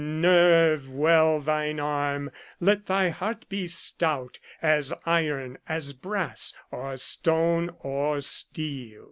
[0.03, 7.69] Nerve well thine arm, let thy heart be stout As iron, as brass, or stone,
[7.81, 8.99] or steel.